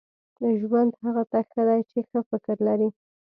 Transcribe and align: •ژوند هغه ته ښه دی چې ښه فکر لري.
•ژوند 0.61 0.91
هغه 1.03 1.23
ته 1.31 1.39
ښه 1.49 1.61
دی 1.69 1.81
چې 1.89 1.99
ښه 2.09 2.19
فکر 2.29 2.55
لري. 2.67 2.89